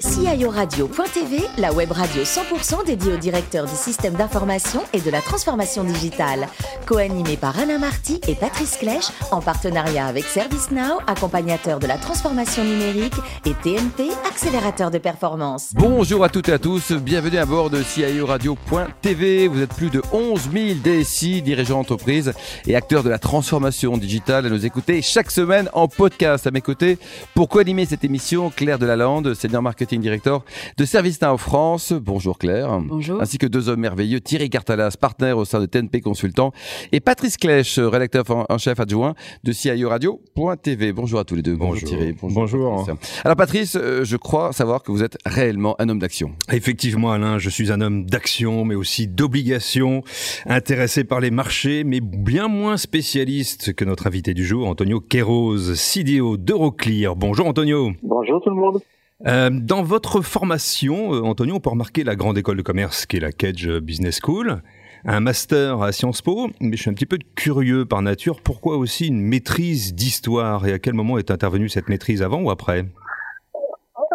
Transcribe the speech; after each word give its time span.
CIORadio.tv, 0.00 1.42
la 1.58 1.74
web 1.74 1.92
radio 1.92 2.22
100% 2.22 2.86
dédiée 2.86 3.12
aux 3.12 3.18
directeurs 3.18 3.66
du 3.66 3.74
système 3.74 4.14
d'information 4.14 4.80
et 4.94 5.00
de 5.00 5.10
la 5.10 5.20
transformation 5.20 5.84
digitale. 5.84 6.46
Co-animée 6.86 7.36
par 7.36 7.58
Alain 7.58 7.78
Marty 7.78 8.18
et 8.26 8.34
Patrice 8.34 8.78
Clèche, 8.78 9.08
en 9.30 9.42
partenariat 9.42 10.06
avec 10.06 10.24
ServiceNow, 10.24 11.00
accompagnateur 11.06 11.80
de 11.80 11.86
la 11.86 11.98
transformation 11.98 12.64
numérique, 12.64 13.12
et 13.44 13.52
TNP, 13.52 14.08
accélérateur 14.26 14.90
de 14.90 14.96
performance. 14.96 15.72
Bonjour 15.74 16.24
à 16.24 16.30
toutes 16.30 16.48
et 16.48 16.54
à 16.54 16.58
tous, 16.58 16.92
bienvenue 16.92 17.36
à 17.36 17.44
bord 17.44 17.68
de 17.68 17.82
CIORadio.tv. 17.82 19.48
Vous 19.48 19.60
êtes 19.60 19.74
plus 19.74 19.90
de 19.90 20.00
11 20.12 20.48
000 20.50 20.78
DSI, 20.82 21.42
dirigeants 21.42 21.78
d'entreprise 21.78 22.32
et 22.66 22.74
acteurs 22.74 23.02
de 23.02 23.10
la 23.10 23.18
transformation 23.18 23.98
digitale 23.98 24.46
à 24.46 24.48
nous 24.48 24.64
écouter 24.64 25.02
chaque 25.02 25.30
semaine 25.30 25.68
en 25.74 25.88
podcast. 25.88 26.46
À 26.46 26.50
mes 26.50 26.62
côtés, 26.62 26.98
pour 27.34 27.50
co-animer 27.50 27.84
cette 27.84 28.04
émission, 28.04 28.48
Claire 28.48 28.78
Delalande, 28.78 29.34
senior 29.34 29.60
marketing 29.60 29.89
director 29.98 30.44
de 30.76 30.84
ServiceNow 30.84 31.36
France. 31.36 31.92
Bonjour 31.92 32.38
Claire. 32.38 32.80
Bonjour. 32.80 33.20
Ainsi 33.20 33.38
que 33.38 33.46
deux 33.46 33.68
hommes 33.68 33.80
merveilleux, 33.80 34.20
Thierry 34.20 34.48
Cartalas, 34.48 34.96
partenaire 35.00 35.38
au 35.38 35.44
sein 35.44 35.60
de 35.60 35.66
TNP 35.66 36.00
Consultant, 36.00 36.52
et 36.92 37.00
Patrice 37.00 37.36
Clèche, 37.36 37.78
rédacteur 37.78 38.24
en 38.28 38.58
chef 38.58 38.78
adjoint 38.78 39.14
de 39.42 39.52
CIO 39.52 39.88
Radio.tv. 39.88 40.92
Bonjour 40.92 41.18
à 41.18 41.24
tous 41.24 41.34
les 41.34 41.42
deux. 41.42 41.56
Bonjour, 41.56 41.88
Thierry. 41.88 42.14
Bonjour. 42.22 42.86
Alors 43.24 43.36
Patrice, 43.36 43.76
euh, 43.76 44.04
je 44.04 44.16
crois 44.16 44.52
savoir 44.52 44.82
que 44.82 44.92
vous 44.92 45.02
êtes 45.02 45.18
réellement 45.26 45.74
un 45.80 45.88
homme 45.88 45.98
d'action. 45.98 46.32
Effectivement 46.52 47.12
Alain, 47.12 47.38
je 47.38 47.50
suis 47.50 47.72
un 47.72 47.80
homme 47.80 48.06
d'action 48.06 48.64
mais 48.64 48.74
aussi 48.74 49.08
d'obligation, 49.08 50.02
intéressé 50.46 51.04
par 51.04 51.20
les 51.20 51.30
marchés 51.30 51.84
mais 51.84 52.00
bien 52.00 52.48
moins 52.48 52.76
spécialiste 52.76 53.74
que 53.74 53.84
notre 53.84 54.06
invité 54.06 54.34
du 54.34 54.44
jour, 54.44 54.68
Antonio 54.68 55.00
Queiroz, 55.00 55.74
CDO 55.74 56.36
d'Euroclear. 56.36 57.16
Bonjour 57.16 57.46
Antonio. 57.46 57.92
Bonjour 58.02 58.40
tout 58.42 58.50
le 58.50 58.56
monde. 58.56 58.80
Euh, 59.26 59.50
dans 59.52 59.82
votre 59.82 60.22
formation, 60.22 61.12
euh, 61.12 61.22
Antonio, 61.22 61.56
on 61.56 61.60
peut 61.60 61.70
remarquer 61.70 62.04
la 62.04 62.16
grande 62.16 62.38
école 62.38 62.56
de 62.56 62.62
commerce 62.62 63.04
qui 63.04 63.18
est 63.18 63.20
la 63.20 63.32
Cage 63.32 63.68
Business 63.68 64.18
School, 64.22 64.62
un 65.04 65.20
master 65.20 65.82
à 65.82 65.92
Sciences 65.92 66.22
Po, 66.22 66.48
mais 66.60 66.76
je 66.76 66.82
suis 66.82 66.90
un 66.90 66.94
petit 66.94 67.06
peu 67.06 67.18
curieux 67.36 67.84
par 67.84 68.00
nature. 68.00 68.40
Pourquoi 68.42 68.78
aussi 68.78 69.08
une 69.08 69.20
maîtrise 69.20 69.94
d'histoire 69.94 70.66
et 70.66 70.72
à 70.72 70.78
quel 70.78 70.94
moment 70.94 71.18
est 71.18 71.30
intervenue 71.30 71.68
cette 71.68 71.90
maîtrise 71.90 72.22
avant 72.22 72.40
ou 72.40 72.50
après? 72.50 72.84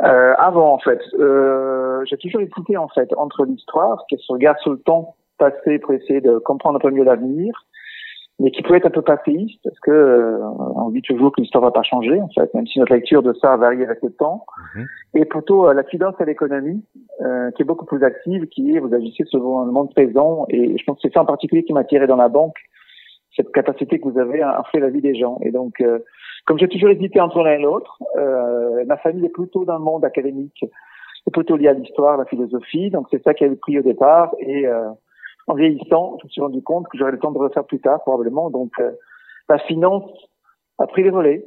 Euh, 0.04 0.34
Avant 0.38 0.74
en 0.74 0.80
fait. 0.80 1.00
J'ai 2.10 2.18
toujours 2.18 2.42
hésité 2.42 2.78
en 2.78 2.88
fait 2.90 3.10
entre 3.18 3.46
l'histoire 3.46 4.06
qui 4.10 4.18
se 4.18 4.32
regarde 4.32 4.58
sur 4.60 4.72
le 4.72 4.80
temps 4.80 5.16
passé 5.38 5.80
pour 5.80 5.94
essayer 5.94 6.22
de 6.22 6.38
comprendre 6.40 6.78
un 6.78 6.80
peu 6.80 6.92
mieux 6.92 7.04
l'avenir 7.04 7.54
mais 8.40 8.52
qui 8.52 8.62
peut 8.64 8.76
être 8.76 8.86
un 8.86 8.92
peu 8.92 9.02
passéiste 9.02 9.60
parce 9.64 9.80
que 9.80 9.92
euh, 9.92 10.40
on 10.76 10.90
dit 10.90 11.02
toujours 11.02 11.32
que 11.32 11.40
l'histoire 11.40 11.64
va 11.64 11.72
pas 11.72 11.84
changer 11.84 12.20
en 12.20 12.28
fait, 12.30 12.54
même 12.54 12.68
si 12.68 12.80
notre 12.80 12.94
lecture 12.94 13.24
de 13.24 13.34
ça 13.34 13.56
varie 13.56 13.84
avec 13.84 14.00
le 14.04 14.12
temps. 14.12 14.46
Mhm. 14.76 14.86
Et 15.16 15.26
plutôt 15.26 15.68
euh, 15.68 15.74
la 15.74 15.84
finance 15.84 16.16
à 16.20 16.26
l'économie, 16.26 16.84
euh, 17.22 17.52
qui 17.52 17.62
est 17.62 17.66
beaucoup 17.66 17.86
plus 17.86 18.04
active, 18.04 18.48
qui 18.48 18.76
est 18.76 18.80
vous 18.80 18.94
agissez 18.94 19.24
selon 19.28 19.66
le 19.66 19.72
monde 19.72 19.94
présent. 19.94 20.46
Et 20.50 20.78
je 20.78 20.84
pense 20.84 20.98
que 20.98 21.08
c'est 21.08 21.14
ça 21.14 21.22
en 21.22 21.26
particulier 21.26 21.64
qui 21.64 21.72
m'a 21.72 21.86
tiré 21.86 22.08
dans 22.08 22.18
la 22.18 22.28
banque, 22.28 22.58
cette 23.38 23.52
capacité 23.54 24.00
que 24.00 24.10
vous 24.10 24.20
avez 24.20 24.42
à, 24.42 24.62
faire 24.70 24.82
la 24.82 24.90
vie 24.90 25.02
des 25.02 25.16
gens. 25.16 25.40
Et 25.42 25.52
donc, 25.52 25.80
euh, 25.80 26.00
comme 26.46 26.60
j'ai 26.60 26.68
toujours 26.68 26.90
hésité 26.90 27.22
entre 27.22 27.42
l'un 27.42 27.54
et 27.54 27.62
l'autre, 27.62 28.00
ma 28.86 28.98
famille 28.98 29.26
est 29.26 29.30
plutôt 29.30 29.66
dans 29.66 29.78
le 29.78 29.84
monde 29.84 30.06
académique, 30.06 30.64
c'est 31.24 31.32
plutôt 31.32 31.56
lié 31.56 31.70
à 31.70 31.74
l'histoire, 31.74 32.18
la 32.18 32.26
philosophie. 32.26 32.92
Donc 32.92 33.08
c'est 33.10 33.24
ça 33.24 33.34
qui 33.34 33.46
a 33.46 33.48
le 33.48 33.56
prix 33.56 33.80
au 33.80 33.82
départ. 33.82 34.36
Et 34.40 34.68
en 35.48 35.54
vieillissant, 35.56 36.18
je 36.22 36.28
me 36.28 36.30
suis 36.30 36.42
rendu 36.42 36.62
compte 36.62 36.88
que 36.88 36.98
j'aurais 36.98 37.12
le 37.12 37.20
temps 37.20 37.32
de 37.32 37.38
refaire 37.38 37.66
plus 37.66 37.80
tard, 37.80 38.02
probablement. 38.02 38.50
Donc, 38.50 38.72
euh, 38.80 38.92
la 39.50 39.60
finance 39.60 40.10
a 40.78 40.88
pris 40.88 41.04
les 41.04 41.10
relais. 41.10 41.46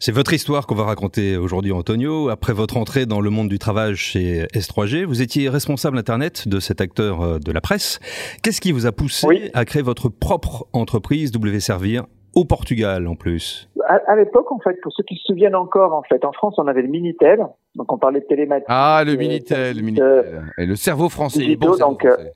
C'est 0.00 0.12
votre 0.12 0.32
histoire 0.32 0.66
qu'on 0.66 0.74
va 0.74 0.84
raconter 0.84 1.36
aujourd'hui, 1.36 1.72
Antonio. 1.72 2.28
Après 2.28 2.52
votre 2.52 2.76
entrée 2.76 3.06
dans 3.06 3.20
le 3.20 3.30
monde 3.30 3.48
du 3.48 3.58
travail 3.58 3.94
chez 3.94 4.44
S3G, 4.54 5.04
vous 5.04 5.22
étiez 5.22 5.48
responsable 5.48 5.96
Internet 5.96 6.48
de 6.48 6.60
cet 6.60 6.80
acteur 6.80 7.22
euh, 7.22 7.38
de 7.38 7.52
la 7.52 7.60
presse. 7.60 8.00
Qu'est-ce 8.42 8.60
qui 8.60 8.72
vous 8.72 8.86
a 8.86 8.92
poussé 8.92 9.50
à 9.54 9.64
créer 9.64 9.82
votre 9.82 10.08
propre 10.08 10.66
entreprise 10.72 11.30
W 11.30 11.60
Servir 11.60 12.04
au 12.34 12.44
Portugal 12.44 13.06
en 13.06 13.14
plus? 13.14 13.70
À, 13.88 14.16
l'époque, 14.16 14.50
en 14.50 14.58
fait, 14.58 14.78
pour 14.82 14.92
ceux 14.92 15.04
qui 15.04 15.14
se 15.14 15.22
souviennent 15.26 15.54
encore, 15.54 15.94
en 15.94 16.02
fait, 16.02 16.24
en 16.24 16.32
France, 16.32 16.56
on 16.58 16.66
avait 16.66 16.82
le 16.82 16.88
Minitel, 16.88 17.46
donc 17.76 17.92
on 17.92 17.98
parlait 17.98 18.18
de 18.18 18.26
télématique. 18.26 18.66
Ah, 18.68 19.04
le 19.06 19.14
Minitel, 19.14 19.76
le 19.76 19.82
Minitel. 19.82 20.42
Et 20.58 20.66
le 20.66 20.74
cerveau 20.74 21.08
français. 21.08 21.54
bon 21.54 21.76
donc, 21.76 22.04
euh, 22.04 22.14
français. 22.14 22.32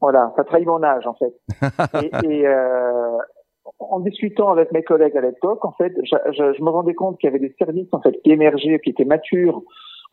Voilà, 0.00 0.32
ça 0.36 0.44
trahit 0.44 0.66
mon 0.66 0.82
âge 0.82 1.06
en 1.06 1.14
fait. 1.14 1.34
et, 2.02 2.26
et 2.26 2.46
euh, 2.46 3.18
en 3.78 4.00
discutant 4.00 4.50
avec 4.50 4.72
mes 4.72 4.82
collègues 4.82 5.16
à 5.16 5.20
l'époque, 5.20 5.64
en 5.64 5.72
fait, 5.72 5.92
je, 6.02 6.16
je, 6.32 6.54
je, 6.56 6.62
me 6.62 6.70
rendais 6.70 6.94
compte 6.94 7.18
qu'il 7.18 7.28
y 7.28 7.32
avait 7.34 7.38
des 7.38 7.54
services 7.58 7.88
en 7.92 8.00
fait 8.00 8.12
qui 8.22 8.30
émergeaient, 8.30 8.80
qui 8.80 8.90
étaient 8.90 9.04
matures 9.04 9.62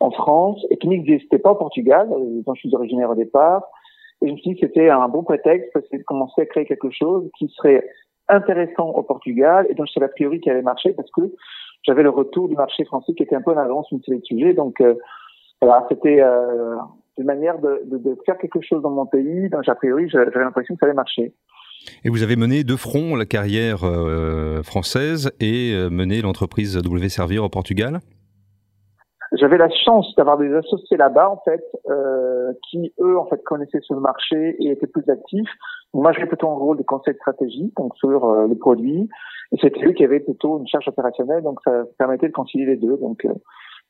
en 0.00 0.10
France 0.10 0.64
et 0.70 0.76
qui 0.78 0.88
n'existaient 0.88 1.38
pas 1.38 1.52
au 1.52 1.56
Portugal, 1.56 2.08
dont 2.10 2.54
je 2.54 2.60
suis 2.60 2.74
originaire 2.74 3.10
au 3.10 3.14
départ. 3.14 3.62
Et 4.20 4.28
je 4.28 4.32
me 4.32 4.36
suis 4.38 4.54
dit 4.54 4.60
que 4.60 4.66
c'était 4.66 4.88
un 4.88 5.08
bon 5.08 5.22
prétexte 5.22 5.70
parce 5.72 5.88
de 5.90 6.02
commencer 6.04 6.42
à 6.42 6.46
créer 6.46 6.64
quelque 6.64 6.90
chose 6.90 7.28
qui 7.38 7.48
serait 7.56 7.84
intéressant 8.28 8.90
au 8.90 9.02
Portugal 9.02 9.66
et 9.68 9.74
dont 9.74 9.84
je 9.84 9.92
savais 9.92 10.06
a 10.06 10.08
priori 10.08 10.40
qui 10.40 10.48
allait 10.48 10.62
marcher 10.62 10.92
parce 10.92 11.10
que 11.10 11.22
j'avais 11.82 12.02
le 12.02 12.10
retour 12.10 12.48
du 12.48 12.54
marché 12.54 12.84
français 12.84 13.12
qui 13.14 13.24
était 13.24 13.34
un 13.34 13.42
peu 13.42 13.52
en 13.52 13.56
avance 13.56 13.88
sur 13.88 13.98
ces 14.06 14.20
sujets. 14.22 14.54
Donc 14.54 14.80
euh, 14.80 14.94
voilà, 15.60 15.84
c'était 15.88 16.20
euh, 16.20 16.76
une 17.18 17.24
manière 17.24 17.58
de, 17.58 17.82
de, 17.84 17.98
de, 17.98 18.16
faire 18.24 18.38
quelque 18.38 18.60
chose 18.60 18.82
dans 18.82 18.90
mon 18.90 19.06
pays. 19.06 19.48
Donc, 19.50 19.68
a 19.68 19.74
priori, 19.74 20.08
j'avais 20.08 20.30
l'impression 20.40 20.74
que 20.74 20.80
ça 20.80 20.86
allait 20.86 20.94
marcher. 20.94 21.34
Et 22.04 22.10
vous 22.10 22.22
avez 22.22 22.36
mené 22.36 22.64
de 22.64 22.76
front 22.76 23.16
la 23.16 23.26
carrière 23.26 23.84
euh, 23.84 24.62
française 24.62 25.32
et 25.40 25.72
euh, 25.74 25.90
mené 25.90 26.22
l'entreprise 26.22 26.76
W 26.76 27.08
Servir 27.08 27.44
au 27.44 27.48
Portugal? 27.48 28.00
J'avais 29.38 29.56
la 29.56 29.70
chance 29.70 30.14
d'avoir 30.16 30.36
des 30.36 30.52
associés 30.54 30.98
là-bas, 30.98 31.30
en 31.30 31.38
fait, 31.44 31.64
euh, 31.88 32.52
qui, 32.68 32.92
eux, 33.00 33.18
en 33.18 33.24
fait, 33.26 33.42
connaissaient 33.44 33.80
ce 33.80 33.94
marché 33.94 34.56
et 34.60 34.70
étaient 34.70 34.86
plus 34.86 35.08
actifs. 35.08 35.48
Moi, 35.94 36.12
j'avais 36.12 36.26
plutôt 36.26 36.50
un 36.50 36.54
rôle 36.54 36.76
de 36.76 36.82
conseil 36.82 37.14
stratégique, 37.14 37.74
donc 37.78 37.96
sur 37.96 38.26
euh, 38.26 38.46
les 38.46 38.56
produits. 38.56 39.08
Et 39.52 39.56
c'était 39.60 39.86
eux 39.86 39.92
qui 39.92 40.04
avaient 40.04 40.20
plutôt 40.20 40.58
une 40.58 40.66
charge 40.66 40.86
opérationnelle, 40.88 41.42
donc 41.42 41.60
ça 41.64 41.84
permettait 41.98 42.28
de 42.28 42.32
concilier 42.32 42.66
les 42.66 42.76
deux. 42.76 42.96
Donc, 42.98 43.22
ça 43.22 43.30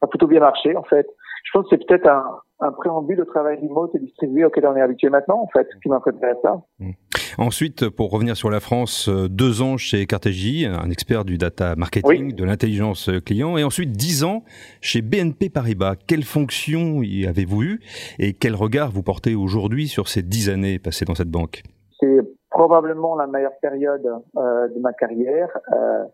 a 0.03 0.07
plutôt 0.07 0.29
bien 0.29 0.41
marché, 0.41 0.77
en 0.77 0.85
fait. 0.85 1.09
Je 1.45 1.51
pense 1.53 1.69
que 1.69 1.77
c'est 1.77 1.87
peut-être 1.87 2.09
un, 2.09 2.25
un 2.61 2.73
préambule 2.73 3.19
de 3.19 3.25
travail 3.25 3.59
remote 3.61 3.95
et 3.95 3.99
distribué 3.99 4.45
auquel 4.45 4.67
on 4.67 4.77
est 4.77 4.81
habitué 4.81 5.09
maintenant, 5.11 5.41
en 5.43 5.49
fait, 5.49 5.67
qui 5.83 5.89
m'a 5.89 6.01
préparé 6.01 6.33
à 6.33 6.37
ça. 6.43 6.63
Mmh. 6.79 6.91
Ensuite, 7.39 7.89
pour 7.89 8.11
revenir 8.11 8.37
sur 8.37 8.51
la 8.51 8.61
France, 8.61 9.09
euh, 9.09 9.29
deux 9.29 9.63
ans 9.63 9.77
chez 9.77 10.07
Cartegie, 10.07 10.67
un 10.67 10.91
expert 10.91 11.25
du 11.25 11.39
data 11.39 11.75
marketing, 11.77 12.35
de 12.35 12.45
l'intelligence 12.45 13.11
client, 13.25 13.57
et 13.57 13.65
ensuite 13.65 13.93
dix 13.93 14.23
ans 14.23 14.45
chez 14.81 15.03
BNP 15.03 15.49
Paribas. 15.49 15.97
Quelle 16.07 16.25
fonction 16.25 17.03
y 17.03 17.27
avez-vous 17.27 17.63
eu 17.63 17.81
et 18.19 18.35
quel 18.35 18.55
regard 18.55 18.91
vous 18.91 19.03
portez 19.03 19.35
aujourd'hui 19.35 19.89
sur 19.89 20.09
ces 20.09 20.23
dix 20.23 20.51
années 20.51 20.79
passées 20.79 21.05
dans 21.05 21.15
cette 21.15 21.31
banque? 21.31 21.63
C'est 21.99 22.21
probablement 22.51 23.17
la 23.17 23.27
meilleure 23.27 23.59
période 23.61 24.07
euh, 24.37 24.69
de 24.69 24.79
ma 24.81 24.93
carrière. 24.93 25.49
Euh, 25.73 26.05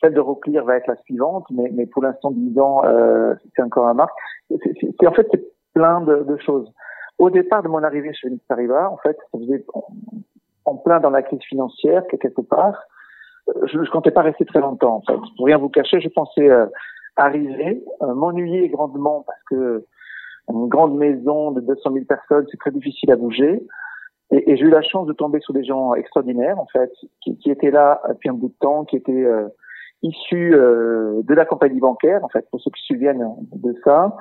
celle 0.00 0.14
de 0.14 0.20
Roclear 0.20 0.64
va 0.64 0.76
être 0.76 0.86
la 0.86 0.96
suivante, 0.96 1.46
mais, 1.50 1.70
mais 1.72 1.86
pour 1.86 2.02
l'instant, 2.02 2.30
dix 2.30 2.58
ans, 2.58 2.82
euh, 2.84 3.34
c'est 3.54 3.62
encore 3.62 3.88
un 3.88 3.94
marque. 3.94 4.16
C'est 4.50 5.06
en 5.06 5.12
fait 5.12 5.26
c'est 5.30 5.44
plein 5.74 6.00
de, 6.00 6.22
de, 6.22 6.36
choses. 6.38 6.70
Au 7.18 7.30
départ 7.30 7.62
de 7.62 7.68
mon 7.68 7.82
arrivée 7.82 8.12
chez 8.14 8.28
Paribas, 8.48 8.88
en 8.90 8.98
fait, 8.98 9.16
ça 9.32 9.38
faisait 9.38 9.64
en 10.64 10.76
plein 10.76 11.00
dans 11.00 11.10
la 11.10 11.22
crise 11.22 11.42
financière, 11.48 12.06
que 12.08 12.16
quelque 12.16 12.42
part, 12.42 12.82
euh, 13.48 13.66
je 13.66 13.78
ne 13.78 13.86
comptais 13.86 14.10
pas 14.10 14.22
rester 14.22 14.44
très 14.44 14.60
longtemps. 14.60 14.96
En 14.96 15.00
fait. 15.02 15.18
Pour 15.36 15.46
rien 15.46 15.58
vous 15.58 15.68
cacher, 15.68 16.00
je 16.00 16.08
pensais 16.08 16.48
euh, 16.48 16.66
arriver, 17.16 17.82
euh, 18.02 18.14
m'ennuyer 18.14 18.68
grandement 18.68 19.24
parce 19.26 19.42
que 19.50 19.84
une 20.48 20.68
grande 20.68 20.96
maison 20.96 21.50
de 21.50 21.60
200 21.60 21.92
000 21.92 22.04
personnes, 22.04 22.46
c'est 22.50 22.58
très 22.58 22.70
difficile 22.70 23.10
à 23.10 23.16
bouger. 23.16 23.66
Et, 24.30 24.52
et 24.52 24.56
j'ai 24.56 24.64
eu 24.64 24.70
la 24.70 24.82
chance 24.82 25.06
de 25.06 25.12
tomber 25.12 25.40
sur 25.40 25.54
des 25.54 25.64
gens 25.64 25.94
extraordinaires, 25.94 26.58
en 26.58 26.66
fait, 26.66 26.92
qui, 27.22 27.36
qui 27.38 27.50
étaient 27.50 27.70
là 27.70 28.00
depuis 28.08 28.28
un 28.28 28.34
bout 28.34 28.48
de 28.48 28.54
temps, 28.60 28.84
qui 28.84 28.96
étaient 28.96 29.12
euh, 29.12 29.48
issus 30.02 30.50
de 30.50 31.34
la 31.34 31.44
compagnie 31.44 31.80
bancaire, 31.80 32.24
en 32.24 32.28
fait, 32.28 32.48
pour 32.50 32.60
ceux 32.60 32.70
qui 32.70 32.80
se 32.82 32.94
souviennent 32.94 33.26
de 33.52 33.74
ça, 33.84 34.16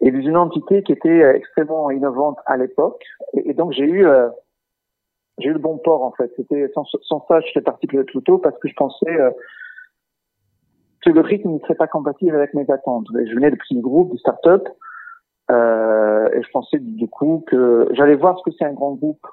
et 0.00 0.10
d'une 0.10 0.36
entité 0.36 0.82
qui 0.82 0.92
était 0.92 1.22
extrêmement 1.34 1.90
innovante 1.90 2.38
à 2.46 2.56
l'époque. 2.56 3.02
Et, 3.34 3.54
donc 3.54 3.72
j'ai 3.72 3.84
eu 3.84 4.06
j'ai 5.38 5.50
eu 5.50 5.52
le 5.52 5.58
bon 5.58 5.78
port 5.78 6.02
en 6.02 6.12
fait. 6.12 6.32
C'était 6.36 6.70
sans, 6.74 6.84
ça, 7.28 7.40
je 7.40 7.46
suis 7.48 7.60
parti 7.60 7.86
plus 7.86 8.04
tôt 8.22 8.38
parce 8.38 8.58
que 8.58 8.68
je 8.68 8.74
pensais 8.74 9.10
euh, 9.10 9.30
que 11.02 11.10
le 11.10 11.20
rythme 11.20 11.50
ne 11.50 11.58
serait 11.60 11.74
pas 11.74 11.86
compatible 11.86 12.34
avec 12.34 12.54
mes 12.54 12.68
attentes. 12.70 13.06
Je 13.12 13.34
venais 13.34 13.50
de 13.50 13.56
petits 13.56 13.80
groupes, 13.80 14.12
de 14.12 14.18
start-up, 14.18 14.66
euh, 15.50 16.28
et 16.32 16.42
je 16.42 16.50
pensais 16.50 16.78
du 16.78 17.08
coup 17.08 17.44
que 17.46 17.88
j'allais 17.92 18.16
voir 18.16 18.38
ce 18.38 18.50
que 18.50 18.56
c'est 18.58 18.64
un 18.64 18.72
grand 18.72 18.94
groupe 18.94 19.26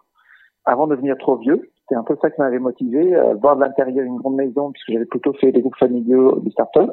avant 0.65 0.87
de 0.87 0.95
devenir 0.95 1.17
trop 1.17 1.37
vieux. 1.37 1.71
C'était 1.83 1.95
un 1.95 2.03
peu 2.03 2.17
ça 2.21 2.29
qui 2.31 2.39
m'avait 2.39 2.59
motivé, 2.59 3.15
euh, 3.15 3.35
voir 3.35 3.55
de 3.55 3.61
l'intérieur 3.61 4.05
une 4.05 4.17
grande 4.17 4.35
maison 4.35 4.71
puisque 4.71 4.91
j'avais 4.91 5.05
plutôt 5.05 5.33
fait 5.33 5.51
des 5.51 5.61
groupes 5.61 5.77
familiaux, 5.77 6.39
des 6.39 6.51
start-up. 6.51 6.91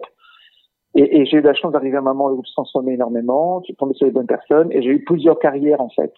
Et, 0.95 1.21
et 1.21 1.27
j'ai 1.27 1.39
eu 1.39 1.41
la 1.43 1.55
chance 1.55 1.73
d'arriver 1.73 1.97
à 1.97 2.01
un 2.01 2.03
moment 2.03 2.27
où 2.27 2.29
le 2.29 2.35
groupe 2.35 2.47
se 2.47 2.55
transformait 2.55 2.95
énormément, 2.95 3.63
j'ai 3.67 3.75
tombé 3.75 3.95
sur 3.95 4.07
les 4.07 4.13
bonnes 4.13 4.27
personnes 4.27 4.73
et 4.73 4.83
j'ai 4.83 4.91
eu 4.91 5.05
plusieurs 5.05 5.39
carrières 5.39 5.81
en 5.81 5.91
fait 5.91 6.13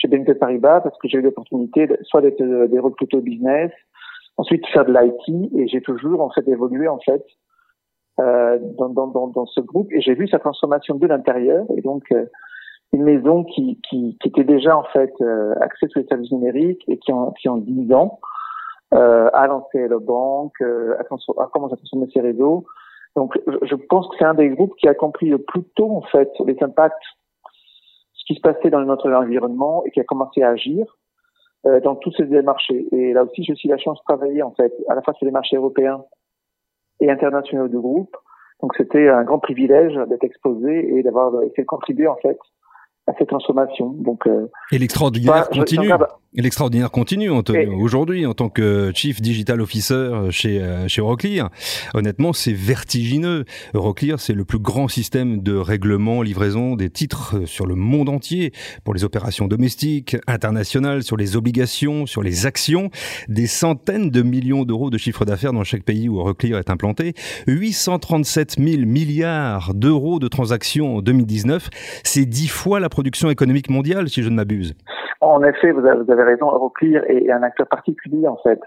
chez 0.00 0.08
BNP 0.08 0.34
Paribas 0.34 0.80
parce 0.80 0.96
que 0.98 1.08
j'ai 1.08 1.18
eu 1.18 1.22
l'opportunité 1.22 1.88
soit 2.02 2.20
d'être 2.20 2.40
euh, 2.40 2.68
des 2.68 2.78
rôles 2.78 2.94
plutôt 2.94 3.20
business, 3.20 3.70
ensuite 4.36 4.66
faire 4.68 4.84
de 4.84 4.92
l'IT 4.92 5.52
et 5.56 5.68
j'ai 5.68 5.80
toujours 5.80 6.20
en 6.22 6.30
fait 6.30 6.46
évolué 6.48 6.88
en 6.88 6.98
fait 7.00 7.24
euh, 8.20 8.58
dans, 8.78 8.88
dans, 8.88 9.08
dans, 9.08 9.26
dans, 9.28 9.46
ce 9.46 9.60
groupe 9.60 9.90
et 9.92 10.00
j'ai 10.00 10.14
vu 10.14 10.28
sa 10.28 10.38
transformation 10.38 10.94
de 10.94 11.06
l'intérieur 11.06 11.66
et 11.76 11.80
donc 11.80 12.04
euh, 12.12 12.26
une 12.92 13.04
maison 13.04 13.44
qui, 13.44 13.80
qui, 13.88 14.16
qui, 14.20 14.28
était 14.28 14.44
déjà 14.44 14.76
en 14.76 14.84
fait 14.84 15.12
euh, 15.20 15.54
axée 15.60 15.88
sur 15.88 16.00
les 16.00 16.06
services 16.06 16.32
numériques 16.32 16.82
et 16.88 16.98
qui 16.98 17.12
en, 17.12 17.32
qui 17.32 17.48
en 17.48 17.56
10 17.56 17.92
ans 17.92 18.18
euh, 18.92 19.30
a 19.32 19.46
lancé 19.46 19.86
le 19.86 20.00
banque, 20.00 20.60
euh, 20.62 20.96
a, 20.98 21.04
commencé 21.04 21.74
à 21.74 21.76
transformer 21.76 22.08
ses 22.12 22.20
réseaux. 22.20 22.66
Donc 23.14 23.38
je 23.62 23.74
pense 23.74 24.08
que 24.08 24.16
c'est 24.18 24.24
un 24.24 24.34
des 24.34 24.48
groupes 24.48 24.74
qui 24.76 24.88
a 24.88 24.94
compris 24.94 25.28
le 25.28 25.38
plus 25.38 25.62
tôt 25.76 25.90
en 25.96 26.02
fait 26.02 26.30
les 26.44 26.56
impacts, 26.60 27.02
ce 28.14 28.24
qui 28.26 28.34
se 28.34 28.40
passait 28.40 28.70
dans 28.70 28.80
notre 28.80 29.10
environnement 29.10 29.84
et 29.84 29.90
qui 29.90 30.00
a 30.00 30.04
commencé 30.04 30.42
à 30.42 30.50
agir 30.50 30.98
euh, 31.66 31.80
dans 31.80 31.94
tous 31.94 32.12
ces 32.16 32.24
marchés. 32.42 32.86
Et 32.92 33.12
là 33.12 33.24
aussi, 33.24 33.44
j'ai 33.44 33.52
aussi 33.52 33.68
la 33.68 33.78
chance 33.78 33.98
de 33.98 34.04
travailler 34.04 34.42
en 34.42 34.52
fait 34.52 34.72
à 34.88 34.94
la 34.96 35.02
fois 35.02 35.14
sur 35.14 35.24
les 35.26 35.32
marchés 35.32 35.56
européens 35.56 36.04
et 37.00 37.10
internationaux 37.10 37.68
du 37.68 37.78
groupe. 37.78 38.16
Donc 38.60 38.74
c'était 38.76 39.08
un 39.08 39.22
grand 39.22 39.38
privilège 39.38 39.94
d'être 40.08 40.24
exposé 40.24 40.96
et 40.96 41.02
d'avoir 41.04 41.32
fait 41.54 41.64
contribuer 41.64 42.08
en 42.08 42.16
fait 42.16 42.38
à. 43.06 43.12
Donc, 43.98 44.26
euh, 44.26 44.50
et 44.72 44.78
l'extraordinaire 44.78 45.48
continue. 45.48 45.90
L'extraordinaire 46.32 46.92
continue 46.92 47.28
aujourd'hui 47.28 48.24
en 48.24 48.34
tant 48.34 48.50
que 48.50 48.92
Chief 48.94 49.20
Digital 49.20 49.60
Officer 49.60 50.28
chez 50.30 50.62
euh, 50.62 50.86
chez 50.86 51.00
Euroclear. 51.00 51.50
Honnêtement, 51.92 52.32
c'est 52.32 52.52
vertigineux. 52.52 53.44
Euroclear, 53.74 54.20
c'est 54.20 54.32
le 54.32 54.44
plus 54.44 54.60
grand 54.60 54.86
système 54.86 55.42
de 55.42 55.56
règlement, 55.56 56.22
livraison 56.22 56.76
des 56.76 56.88
titres 56.88 57.46
sur 57.46 57.66
le 57.66 57.74
monde 57.74 58.08
entier 58.08 58.52
pour 58.84 58.94
les 58.94 59.02
opérations 59.02 59.48
domestiques, 59.48 60.16
internationales, 60.28 61.02
sur 61.02 61.16
les 61.16 61.36
obligations, 61.36 62.06
sur 62.06 62.22
les 62.22 62.46
actions. 62.46 62.90
Des 63.28 63.48
centaines 63.48 64.10
de 64.10 64.22
millions 64.22 64.64
d'euros 64.64 64.90
de 64.90 64.98
chiffre 64.98 65.24
d'affaires 65.24 65.52
dans 65.52 65.64
chaque 65.64 65.82
pays 65.82 66.08
où 66.08 66.20
Euroclear 66.20 66.60
est 66.60 66.70
implanté. 66.70 67.14
837 67.48 68.56
000 68.60 68.86
milliards 68.86 69.74
d'euros 69.74 70.20
de 70.20 70.28
transactions 70.28 70.98
en 70.98 71.02
2019. 71.02 71.70
C'est 72.04 72.24
dix 72.24 72.46
fois 72.48 72.78
la 72.78 72.88
production 73.00 73.30
économique 73.30 73.70
mondiale, 73.70 74.10
si 74.10 74.22
je 74.22 74.28
ne 74.28 74.34
m'abuse. 74.34 74.74
En 75.22 75.42
effet, 75.42 75.72
vous 75.72 75.86
avez, 75.86 76.22
raison, 76.22 76.52
Euroclear 76.52 77.02
est, 77.08 77.30
un 77.30 77.42
acteur 77.42 77.66
particulier 77.66 78.28
en 78.28 78.36
fait 78.42 78.60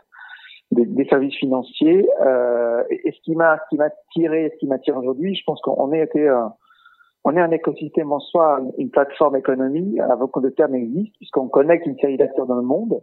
des, 0.72 1.06
services 1.06 1.36
financiers. 1.36 2.10
Euh, 2.26 2.82
et, 2.90 3.12
ce 3.12 3.22
qui 3.22 3.36
m'a, 3.36 3.58
ce 3.58 3.70
qui 3.70 3.78
m'a 3.78 3.92
tiré, 4.12 4.50
ce 4.52 4.58
qui 4.58 4.66
m'attire 4.66 4.98
aujourd'hui, 4.98 5.36
je 5.36 5.44
pense 5.46 5.62
qu'on 5.62 5.94
est 5.94 6.02
été, 6.02 6.28
euh, 6.28 6.46
on 7.24 7.38
est 7.38 7.42
un 7.42 7.52
écosystème 7.52 8.12
en 8.12 8.20
soi, 8.20 8.60
une 8.80 8.90
plateforme 8.90 9.36
économie, 9.36 10.00
avant 10.00 10.28
que 10.28 10.40
le 10.40 10.52
terme 10.52 10.74
existe, 10.74 11.16
puisqu'on 11.18 11.48
connecte 11.48 11.86
une 11.86 12.00
série 12.00 12.18
d'acteurs 12.18 12.48
dans 12.48 12.56
le 12.56 12.64
monde. 12.64 13.02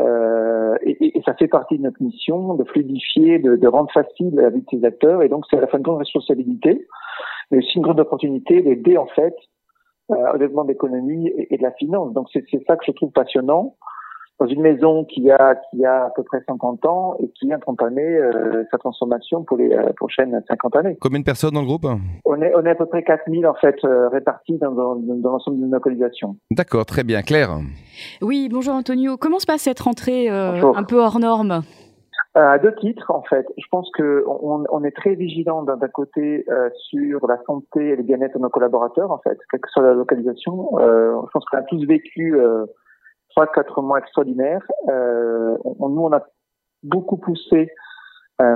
Euh, 0.00 0.74
et, 0.82 1.22
ça 1.24 1.34
fait 1.34 1.46
partie 1.46 1.78
de 1.78 1.84
notre 1.84 2.02
mission 2.02 2.54
de 2.54 2.64
fluidifier, 2.64 3.38
de, 3.38 3.54
de 3.54 3.68
rendre 3.68 3.92
facile 3.92 4.34
la 4.34 4.50
vie 4.50 4.62
de 4.62 4.66
ces 4.68 4.84
acteurs. 4.84 5.22
Et 5.22 5.28
donc, 5.28 5.44
c'est 5.48 5.58
à 5.58 5.60
la 5.60 5.68
fin 5.68 5.78
une 5.78 5.84
grande 5.84 5.98
responsabilité, 5.98 6.88
mais 7.52 7.58
aussi 7.58 7.76
une 7.76 7.82
grande 7.82 8.00
opportunité 8.00 8.62
d'aider 8.62 8.96
en 8.96 9.06
fait 9.06 9.36
au 10.10 10.38
développement 10.38 10.64
d'économie 10.64 11.28
et, 11.28 11.54
et, 11.54 11.58
de 11.58 11.62
la 11.62 11.72
finance. 11.72 12.12
Donc 12.12 12.28
c'est 12.32 12.44
ça 12.66 12.76
que 12.76 12.84
je 12.86 12.92
trouve 12.92 13.10
passionnant 13.12 13.74
dans 14.40 14.46
une 14.46 14.62
maison 14.62 15.04
qui 15.04 15.30
a 15.30 15.54
qui 15.70 15.84
a 15.84 16.06
à 16.06 16.10
peu 16.10 16.22
près 16.22 16.42
50 16.48 16.86
ans 16.86 17.14
et 17.20 17.28
qui 17.28 17.46
vient 17.46 17.58
d'entamer 17.66 18.02
euh, 18.02 18.64
sa 18.70 18.78
transformation 18.78 19.44
pour 19.44 19.58
les 19.58 19.70
euh, 19.70 19.92
prochaines 19.96 20.42
50 20.48 20.76
années. 20.76 20.96
Combien 21.00 21.20
de 21.20 21.24
personnes 21.24 21.52
dans 21.52 21.60
le 21.60 21.66
groupe? 21.66 21.86
On 22.24 22.40
est, 22.40 22.54
on 22.56 22.64
est 22.64 22.70
à 22.70 22.74
peu 22.74 22.86
près 22.86 23.02
4000 23.02 23.46
en 23.46 23.54
fait 23.54 23.76
euh, 23.84 24.08
répartis 24.08 24.56
dans, 24.56 24.72
dans, 24.72 24.96
dans 24.96 25.30
l'ensemble 25.32 25.58
de 25.58 25.66
nos 25.66 25.72
localisations. 25.72 26.36
D'accord, 26.50 26.86
très 26.86 27.04
bien. 27.04 27.20
Claire? 27.22 27.50
Oui, 28.22 28.48
bonjour 28.50 28.74
Antonio. 28.74 29.18
Comment 29.18 29.38
se 29.40 29.46
passe 29.46 29.62
cette 29.62 29.80
rentrée 29.80 30.28
un 30.28 30.84
peu 30.84 30.98
hors 30.98 31.18
norme? 31.18 31.52
euh, 31.52 31.79
à 32.34 32.58
deux 32.58 32.74
titres, 32.76 33.10
en 33.10 33.22
fait. 33.22 33.46
Je 33.58 33.66
pense 33.70 33.90
que 33.92 34.24
on, 34.26 34.84
est 34.84 34.96
très 34.96 35.14
vigilant 35.14 35.62
d'un 35.62 35.88
côté 35.88 36.44
euh, 36.48 36.70
sur 36.88 37.26
la 37.26 37.38
santé 37.44 37.88
et 37.88 37.96
le 37.96 38.02
bien-être 38.02 38.36
de 38.36 38.42
nos 38.42 38.48
collaborateurs, 38.48 39.10
en 39.10 39.18
fait, 39.18 39.36
quelle 39.50 39.60
que 39.60 39.70
soit 39.70 39.82
la 39.82 39.94
localisation. 39.94 40.78
Euh, 40.78 41.20
je 41.26 41.30
pense 41.32 41.44
qu'on 41.46 41.58
a 41.58 41.62
tous 41.62 41.84
vécu 41.86 42.38
euh, 42.38 42.66
trois, 43.30 43.48
quatre 43.48 43.82
mois 43.82 43.98
extraordinaires. 43.98 44.64
Euh, 44.88 45.56
on, 45.64 45.88
nous, 45.88 46.02
on 46.02 46.12
a 46.12 46.24
beaucoup 46.82 47.16
poussé 47.16 47.70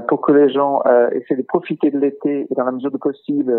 pour 0.08 0.22
que 0.22 0.32
les 0.32 0.48
gens 0.48 0.80
essaient 1.12 1.36
de 1.36 1.42
profiter 1.42 1.90
de 1.90 1.98
l'été 1.98 2.46
et 2.50 2.54
dans 2.54 2.64
la 2.64 2.72
mesure 2.72 2.90
du 2.90 2.96
possible 2.96 3.54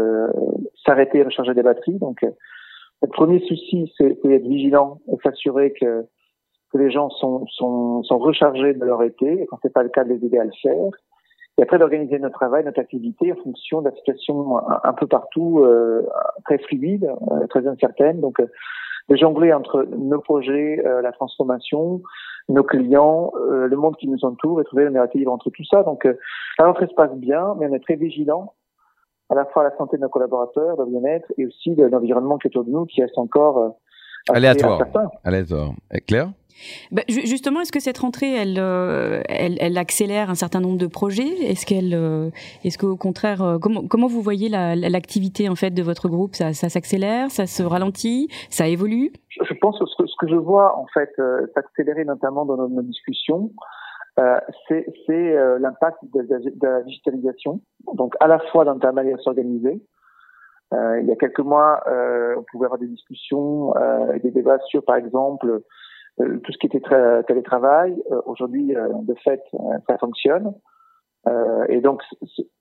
s'arrêter 0.84 1.20
et 1.20 1.24
recharger 1.24 1.54
des 1.54 1.62
batteries. 1.62 2.00
Donc, 2.00 2.26
le 3.04 3.08
premier 3.10 3.40
souci, 3.42 3.94
c'est 3.96 4.20
d'être 4.24 4.48
vigilant 4.48 5.02
et 5.08 5.18
s'assurer 5.24 5.72
que 5.80 6.08
que 6.76 6.82
les 6.82 6.92
gens 6.92 7.10
sont, 7.10 8.02
rechargés 8.10 8.74
de 8.74 8.84
leur 8.84 9.02
été, 9.04 9.48
quand 9.50 9.58
c'est 9.62 9.72
pas 9.72 9.84
le 9.84 9.90
cas, 9.90 10.04
de 10.04 10.10
les 10.10 10.26
aider 10.26 10.38
à 10.38 10.44
le 10.44 10.52
faire. 10.62 10.90
Et 11.58 11.64
après 11.64 11.80
d'organiser 11.80 12.20
notre 12.20 12.38
travail, 12.38 12.66
notre 12.66 12.82
activité 12.82 13.32
en 13.32 13.36
fonction 13.42 13.82
de 13.82 13.90
la 13.90 13.96
situation 13.96 14.58
un, 14.58 14.94
peu 14.94 15.08
partout, 15.08 15.62
euh, 15.62 16.06
très 16.44 16.58
fluide, 16.58 17.10
euh, 17.32 17.48
très 17.48 17.66
incertaine. 17.66 18.20
Donc, 18.20 18.42
euh, 18.42 18.48
de 19.08 19.16
jongler 19.16 19.54
entre 19.54 19.88
nos 19.96 20.20
projets, 20.20 20.84
la 20.84 21.12
transformation, 21.12 22.02
nos 22.50 22.64
clients, 22.64 23.32
le 23.52 23.76
monde 23.76 23.96
qui 23.98 24.08
nous 24.08 24.26
entoure, 24.26 24.60
et 24.60 24.64
trouver 24.64 24.84
le 24.84 24.90
meilleur 24.90 25.06
équilibre 25.06 25.32
entre 25.32 25.52
tout 25.52 25.64
ça. 25.64 25.84
Donc, 25.84 26.06
la 26.58 26.66
rentrée 26.66 26.88
se 26.88 26.94
passe 26.96 27.14
bien, 27.14 27.54
mais 27.60 27.68
on 27.70 27.74
est 27.76 27.84
très 27.84 27.98
vigilant 27.98 28.54
à 29.30 29.36
la 29.36 29.46
fois 29.46 29.62
à 29.62 29.70
la 29.70 29.78
santé 29.78 29.98
de 29.98 30.02
nos 30.02 30.10
collaborateurs, 30.10 30.76
leur 30.76 30.88
bien-être, 30.88 31.32
et 31.38 31.46
aussi 31.46 31.76
de 31.76 31.86
l'environnement 31.86 32.40
qui 32.40 32.48
est 32.48 32.50
autour 32.50 32.64
de 32.64 32.72
nous, 32.72 32.86
qui 32.88 33.04
reste 33.04 33.20
encore 33.20 33.76
aléatoire. 34.30 34.82
Aléatoire. 35.24 35.74
Claire? 36.08 36.32
Bah, 36.92 37.02
justement, 37.08 37.62
est-ce 37.62 37.72
que 37.72 37.80
cette 37.80 37.98
rentrée, 37.98 38.34
elle, 38.34 38.58
euh, 38.60 39.22
elle, 39.28 39.58
elle, 39.60 39.78
accélère 39.78 40.30
un 40.30 40.36
certain 40.36 40.60
nombre 40.62 40.78
de 40.78 40.88
projets? 40.88 41.28
Est-ce 41.44 41.66
qu'elle, 41.66 41.94
euh, 41.94 42.30
est-ce 42.64 42.78
qu'au 42.78 42.96
contraire, 42.96 43.42
euh, 43.42 43.58
comment, 43.60 43.88
comment 43.88 44.08
vous 44.08 44.22
voyez 44.22 44.50
l'activité 44.50 45.50
en 45.50 45.56
fait 45.56 45.72
de 45.72 45.84
votre 45.84 46.08
groupe? 46.08 46.36
Ça, 46.36 46.54
ça 46.54 46.70
s'accélère, 46.70 47.30
ça 47.30 47.46
se 47.46 47.62
ralentit, 47.64 48.30
ça 48.50 48.68
évolue? 48.68 49.12
Je, 49.30 49.54
pense 49.56 49.78
que 49.80 49.86
ce, 49.86 49.96
que 49.98 50.08
ce, 50.08 50.16
que 50.20 50.28
je 50.28 50.36
vois 50.36 50.78
en 50.78 50.86
fait 50.94 51.12
s'accélérer 51.54 52.06
notamment 52.06 52.46
dans 52.46 52.56
nos, 52.56 52.82
discussions, 52.82 53.52
c'est, 54.68 54.86
l'impact 55.60 55.98
de, 56.14 56.22
de, 56.22 56.68
la 56.68 56.82
digitalisation. 56.84 57.60
Donc 57.94 58.14
à 58.20 58.28
la 58.28 58.40
fois 58.40 58.64
dans 58.64 58.80
ta 58.80 58.92
manière 58.92 59.18
de 59.18 59.22
s'organiser, 59.22 59.82
il 61.02 61.08
y 61.08 61.12
a 61.12 61.16
quelques 61.16 61.40
mois, 61.40 61.84
on 62.38 62.44
pouvait 62.52 62.66
avoir 62.66 62.80
des 62.80 62.88
discussions, 62.88 63.74
des 64.22 64.32
débats 64.32 64.60
sur, 64.68 64.84
par 64.84 64.96
exemple, 64.96 65.62
euh, 66.22 66.40
tout 66.40 66.52
ce 66.54 66.58
qui 66.58 66.68
était 66.68 66.82
télétravail. 67.28 68.02
Euh, 68.12 68.22
aujourd'hui, 68.26 68.74
euh, 68.76 68.88
de 69.02 69.14
fait, 69.16 69.42
ça 69.88 69.98
fonctionne. 69.98 70.54
et 71.70 71.82
donc, 71.82 72.02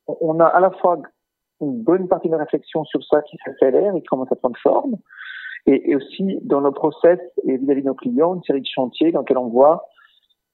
on 0.06 0.40
a 0.40 0.46
à 0.46 0.60
la 0.60 0.70
fois 0.70 0.98
une 1.60 1.82
bonne 1.82 2.08
partie 2.08 2.28
de 2.28 2.34
réflexion 2.34 2.84
sur 2.84 3.04
ça 3.04 3.22
qui 3.22 3.36
s'accélère 3.44 3.94
et 3.94 4.00
qui 4.00 4.06
commence 4.06 4.32
à 4.32 4.36
prendre 4.36 4.56
forme, 4.58 4.96
et, 5.66 5.90
et 5.90 5.96
aussi 5.96 6.38
dans 6.42 6.62
nos 6.62 6.72
process 6.72 7.20
et 7.46 7.56
vis-à-vis 7.58 7.82
de 7.82 7.86
nos 7.86 7.94
clients, 7.94 8.34
une 8.34 8.42
série 8.42 8.62
de 8.62 8.66
chantiers 8.66 9.12
dans 9.12 9.20
lesquels 9.20 9.38
on 9.38 9.48
voit 9.48 9.86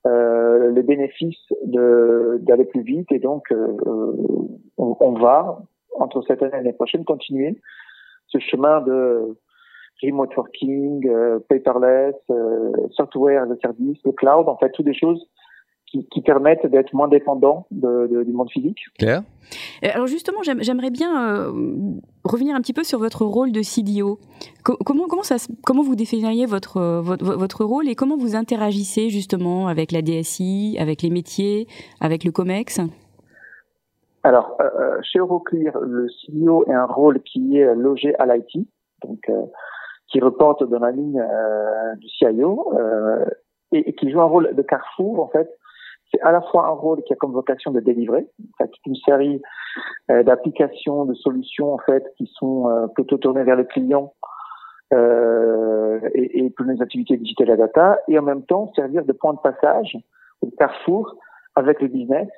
euh, 0.06 0.70
les 0.72 0.82
bénéfices 0.82 1.52
d'aller 1.64 2.64
plus 2.64 2.82
vite, 2.82 3.10
et 3.12 3.18
donc 3.18 3.52
on, 3.52 4.96
on, 5.00 5.12
va, 5.12 5.62
entre 5.98 6.22
cette 6.22 6.42
année 6.42 6.52
et 6.52 6.56
l'année 6.56 6.72
prochaine, 6.72 7.04
continuer 7.04 7.56
ce 8.28 8.38
chemin 8.38 8.80
de 8.82 9.36
remote 10.02 10.34
working, 10.36 11.06
euh, 11.08 11.38
paperless, 11.48 12.14
euh, 12.30 12.72
software 12.92 13.42
as 13.42 13.52
a 13.52 13.56
service, 13.60 13.98
le 14.04 14.12
cloud, 14.12 14.48
en 14.48 14.56
fait, 14.56 14.70
toutes 14.70 14.86
des 14.86 14.94
choses 14.94 15.26
qui, 15.86 16.06
qui 16.08 16.22
permettent 16.22 16.66
d'être 16.66 16.94
moins 16.94 17.08
dépendants 17.08 17.66
de, 17.70 18.06
de, 18.06 18.22
du 18.22 18.32
monde 18.32 18.48
physique. 18.50 18.78
Claire? 18.98 19.22
Euh, 19.84 19.88
Alors 19.92 20.06
justement, 20.06 20.40
j'aimerais 20.42 20.90
bien 20.90 21.52
revenir 22.24 22.54
un 22.54 22.60
petit 22.60 22.72
peu 22.72 22.84
sur 22.84 23.00
votre 23.00 23.24
rôle 23.24 23.50
de 23.50 23.60
CDO. 23.60 24.18
comment, 24.62 25.06
comment, 25.08 25.24
ça, 25.24 25.36
comment 25.66 25.82
vous 25.82 25.96
définiriez 25.96 26.46
votre, 26.46 27.00
votre, 27.00 27.24
votre, 27.24 27.64
rôle 27.64 27.88
et 27.88 27.96
comment 27.96 28.16
vous 28.16 28.36
interagissez 28.36 29.10
justement 29.10 29.66
avec 29.66 29.90
la 29.90 30.00
DSI, 30.00 30.76
avec 30.78 31.02
les 31.02 31.10
métiers, 31.10 31.66
avec 32.00 32.22
le 32.24 32.30
COMEX? 32.30 32.80
Alors, 34.22 34.56
euh, 34.60 34.98
chez 35.02 35.18
Euroclear, 35.18 35.78
le 35.80 36.08
CDO 36.08 36.64
est 36.66 36.74
un 36.74 36.86
rôle 36.86 37.20
qui 37.22 37.58
est 37.58 37.74
logé 37.74 38.14
à 38.18 38.26
l'IT. 38.26 38.66
Donc, 39.02 39.20
euh, 39.28 39.46
qui 40.10 40.20
reporte 40.20 40.64
dans 40.64 40.78
la 40.78 40.90
ligne 40.90 41.20
euh, 41.20 41.94
du 41.96 42.08
CIO 42.08 42.72
euh, 42.74 43.24
et, 43.72 43.92
qui 43.94 44.10
joue 44.10 44.20
un 44.20 44.24
rôle 44.24 44.54
de 44.54 44.62
carrefour 44.62 45.22
en 45.22 45.28
fait. 45.28 45.48
C'est 46.12 46.20
à 46.22 46.32
la 46.32 46.40
fois 46.42 46.66
un 46.66 46.70
rôle 46.70 47.02
qui 47.04 47.12
a 47.12 47.16
comme 47.16 47.32
vocation 47.32 47.70
de 47.70 47.78
délivrer, 47.78 48.26
en 48.40 48.64
fait, 48.64 48.70
une 48.84 48.96
série 48.96 49.40
euh, 50.10 50.24
d'applications, 50.24 51.04
de 51.04 51.14
solutions 51.14 51.72
en 51.72 51.78
fait 51.78 52.04
qui 52.16 52.28
sont 52.34 52.90
plutôt 52.96 53.16
tournées 53.16 53.44
vers 53.44 53.56
le 53.56 53.64
client 53.64 54.12
et, 54.92 56.44
et 56.44 56.50
pour 56.50 56.66
les 56.66 56.82
activités 56.82 57.16
digitales 57.16 57.50
et 57.50 57.56
data, 57.56 58.00
et 58.08 58.18
en 58.18 58.22
même 58.22 58.42
temps 58.42 58.72
servir 58.74 59.04
de 59.04 59.12
point 59.12 59.34
de 59.34 59.38
passage, 59.38 59.96
de 60.42 60.50
carrefour 60.56 61.14
avec 61.54 61.80
le 61.80 61.86
business. 61.86 62.28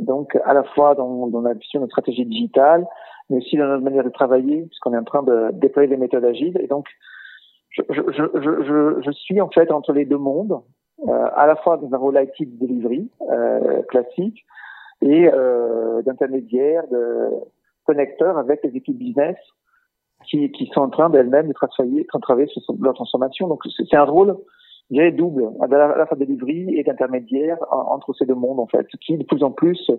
Donc 0.00 0.36
à 0.44 0.54
la 0.54 0.64
fois 0.64 0.94
dans, 0.94 1.28
dans 1.28 1.42
la 1.42 1.54
vision 1.54 1.80
de 1.80 1.86
stratégie 1.86 2.24
digitale, 2.24 2.86
mais 3.30 3.38
aussi 3.38 3.56
dans 3.56 3.66
notre 3.66 3.84
manière 3.84 4.04
de 4.04 4.10
travailler, 4.10 4.62
puisqu'on 4.62 4.94
est 4.94 4.98
en 4.98 5.04
train 5.04 5.22
de 5.22 5.50
déployer 5.52 5.88
des 5.88 5.96
méthodes 5.96 6.24
agiles. 6.24 6.58
Et 6.60 6.66
donc, 6.66 6.86
je, 7.70 7.82
je, 7.88 8.02
je, 8.08 9.02
je, 9.02 9.10
suis 9.12 9.40
en 9.40 9.48
fait 9.48 9.70
entre 9.70 9.92
les 9.92 10.04
deux 10.04 10.18
mondes, 10.18 10.60
euh, 11.08 11.28
à 11.34 11.46
la 11.46 11.56
fois 11.56 11.78
dans 11.78 11.92
un 11.94 11.98
rôle 11.98 12.20
IT 12.20 12.58
de 12.58 12.66
delivery 12.66 13.10
euh, 13.30 13.82
classique 13.84 14.44
et 15.00 15.30
euh, 15.32 16.02
d'intermédiaire, 16.02 16.86
de, 16.88 17.30
connecteur 17.84 18.38
avec 18.38 18.62
les 18.62 18.76
équipes 18.76 18.98
business 18.98 19.36
qui, 20.28 20.52
qui 20.52 20.66
sont 20.66 20.82
en 20.82 20.90
train 20.90 21.10
d'elles-mêmes 21.10 21.48
de 21.48 21.52
travailler, 21.52 22.06
de 22.12 22.20
travailler 22.20 22.46
sur 22.48 22.62
leur 22.80 22.94
transformation. 22.94 23.48
Donc 23.48 23.62
c'est 23.76 23.96
un 23.96 24.04
rôle 24.04 24.36
j'ai 24.92 25.10
double, 25.10 25.50
à 25.60 25.66
la, 25.66 26.06
fois 26.06 26.16
de 26.16 26.24
livrerie 26.24 26.76
et 26.76 26.84
d'intermédiaire 26.84 27.56
entre 27.70 28.14
ces 28.14 28.26
deux 28.26 28.34
mondes 28.34 28.60
en 28.60 28.66
fait, 28.66 28.86
qui 29.00 29.16
de 29.16 29.24
plus 29.24 29.42
en 29.42 29.50
plus 29.50 29.90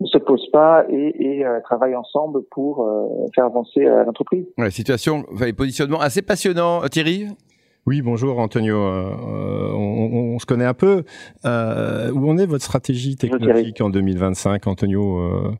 ne 0.00 0.06
se 0.06 0.18
posent 0.18 0.50
pas 0.52 0.84
et, 0.90 1.38
et 1.38 1.46
euh, 1.46 1.58
travaillent 1.64 1.96
ensemble 1.96 2.42
pour 2.50 2.86
euh, 2.86 3.26
faire 3.34 3.46
avancer 3.46 3.80
l'entreprise. 3.80 4.46
Ouais, 4.58 4.70
situation, 4.70 5.24
enfin, 5.32 5.50
positionnement 5.52 6.00
assez 6.00 6.20
passionnant, 6.20 6.82
Thierry? 6.82 7.28
Oui, 7.86 8.02
bonjour 8.02 8.40
Antonio. 8.40 8.76
Euh, 8.76 9.70
on, 9.72 10.34
on, 10.34 10.38
se 10.40 10.46
connaît 10.46 10.64
un 10.64 10.74
peu. 10.74 11.04
Euh, 11.44 12.10
où 12.10 12.28
en 12.28 12.36
est 12.36 12.46
votre 12.46 12.64
stratégie 12.64 13.14
technologique 13.14 13.80
en 13.80 13.90
2025, 13.90 14.66
Antonio 14.66 15.20
euh, 15.20 15.52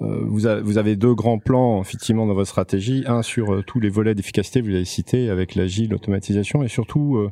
euh, 0.00 0.20
vous, 0.22 0.48
vous, 0.62 0.78
avez 0.78 0.96
deux 0.96 1.14
grands 1.14 1.38
plans 1.38 1.82
effectivement 1.82 2.26
dans 2.26 2.32
votre 2.32 2.48
stratégie. 2.48 3.04
Un 3.06 3.20
sur 3.20 3.52
euh, 3.52 3.62
tous 3.62 3.80
les 3.80 3.90
volets 3.90 4.14
d'efficacité, 4.14 4.62
vous 4.62 4.68
l'avez 4.68 4.86
cité, 4.86 5.28
avec 5.28 5.56
l'agile, 5.56 5.90
l'automatisation, 5.90 6.62
et 6.62 6.68
surtout 6.68 7.28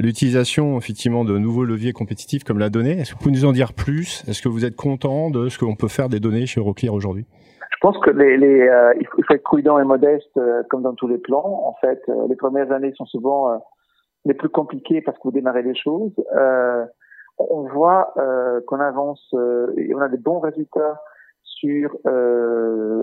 l'utilisation 0.00 0.76
effectivement 0.76 1.24
de 1.24 1.38
nouveaux 1.38 1.64
leviers 1.64 1.92
compétitifs 1.92 2.42
comme 2.42 2.58
la 2.58 2.68
donnée. 2.68 2.98
Est-ce 2.98 3.12
que 3.12 3.14
vous 3.14 3.22
pouvez 3.22 3.36
nous 3.36 3.44
en 3.44 3.52
dire 3.52 3.74
plus? 3.74 4.24
Est-ce 4.26 4.42
que 4.42 4.48
vous 4.48 4.64
êtes 4.64 4.74
content 4.74 5.30
de 5.30 5.48
ce 5.48 5.58
qu'on 5.58 5.76
peut 5.76 5.86
faire 5.86 6.08
des 6.08 6.18
données 6.18 6.46
chez 6.46 6.58
Euroclear 6.58 6.92
aujourd'hui? 6.92 7.26
Pense 7.82 7.98
que 7.98 8.10
les, 8.10 8.36
les 8.36 8.60
euh, 8.60 8.94
il, 8.98 9.06
faut, 9.08 9.20
être 9.34 9.42
prudent 9.42 9.78
et 9.78 9.84
modeste 9.84 10.36
euh, 10.36 10.62
comme 10.70 10.82
dans 10.82 10.94
tous 10.94 11.08
les 11.08 11.18
plans. 11.18 11.66
En 11.66 11.74
fait, 11.80 12.00
euh, 12.08 12.28
les 12.28 12.36
premières 12.36 12.70
années 12.70 12.94
sont 12.96 13.06
souvent 13.06 13.60
les 14.24 14.34
plus 14.34 14.48
compliquées 14.48 15.02
parce 15.02 15.18
que 15.18 15.24
vous 15.24 15.32
démarrez 15.32 15.62
les 15.62 15.74
choses. 15.74 16.14
on 17.38 17.62
voit 17.62 18.14
qu'on 18.66 18.78
avance 18.78 19.34
et 19.76 19.94
on 19.94 19.98
a 19.98 20.08
des 20.08 20.16
bons 20.16 20.38
résultats 20.38 21.02
sur 21.42 21.90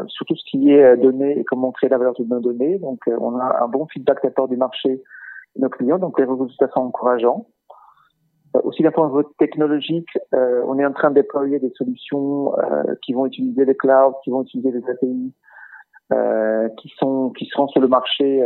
sur 0.07 0.25
tout 0.25 0.35
ce 0.35 0.49
qui 0.49 0.71
est 0.71 0.97
donné 0.97 1.37
et 1.37 1.43
comment 1.43 1.71
créer 1.71 1.89
la 1.89 1.97
valeur 1.97 2.13
de 2.17 2.23
nos 2.23 2.39
données. 2.39 2.79
Donc, 2.79 3.01
on 3.07 3.37
a 3.37 3.63
un 3.63 3.67
bon 3.67 3.85
feedback 3.87 4.23
de 4.23 4.47
du 4.47 4.55
marché 4.55 5.03
de 5.57 5.61
nos 5.61 5.69
clients. 5.69 5.99
Donc, 5.99 6.17
les 6.19 6.25
résultats 6.25 6.69
sont 6.69 6.81
encourageants. 6.81 7.47
Euh, 8.55 8.61
aussi 8.63 8.81
d'un 8.81 8.91
point 8.91 9.07
de 9.09 9.17
vue 9.17 9.25
technologique, 9.37 10.09
euh, 10.33 10.63
on 10.65 10.79
est 10.79 10.85
en 10.85 10.93
train 10.93 11.09
de 11.09 11.15
déployer 11.15 11.59
des 11.59 11.71
solutions 11.75 12.57
euh, 12.57 12.95
qui 13.03 13.13
vont 13.13 13.25
utiliser 13.25 13.65
les 13.65 13.75
clouds, 13.75 14.15
qui 14.23 14.31
vont 14.31 14.41
utiliser 14.41 14.71
les 14.71 14.89
API, 14.89 15.33
qui 16.77 16.91
sont 16.97 17.29
qui 17.37 17.45
seront 17.45 17.67
sur 17.67 17.81
le 17.81 17.87
marché 17.87 18.43